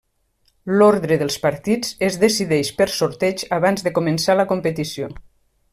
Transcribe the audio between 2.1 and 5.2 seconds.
decideix per sorteig abans de començar la competició.